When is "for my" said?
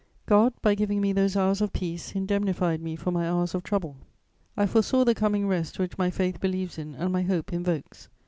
2.95-3.29